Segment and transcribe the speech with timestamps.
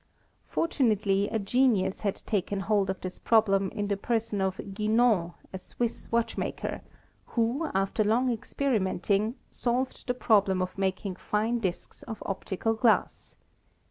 [0.47, 5.59] Fortunately a genius had taken hold of this problem in the person of Guinand, a
[5.59, 6.81] Swiss watchmaker,
[7.37, 13.35] who, after long experimenting, solved the problem of making fine disks of optical glass.